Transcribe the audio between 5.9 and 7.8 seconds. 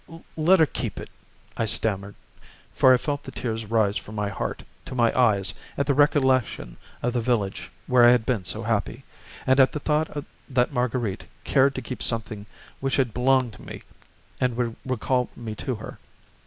recollection of the village